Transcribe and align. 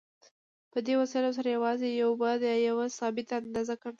په 0.71 0.79
دې 0.85 0.93
وسایلو 1.01 1.35
سره 1.37 1.47
یوازې 1.55 1.87
یو 2.01 2.11
بعد 2.21 2.39
یا 2.49 2.55
یوه 2.69 2.85
ثابته 2.99 3.33
اندازه 3.41 3.73
کنټرول 3.73 3.79
کېږي. 3.89 3.89